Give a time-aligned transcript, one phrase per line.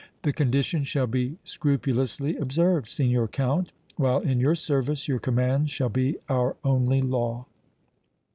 [0.23, 3.71] "The condition shall be scrupulously observed, Signor Count.
[3.97, 7.45] While in your service your commands shall be our only law."